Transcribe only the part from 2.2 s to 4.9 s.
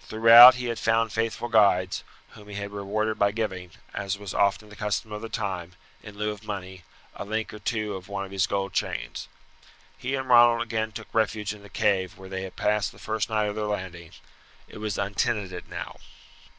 whom he had rewarded by giving, as was often the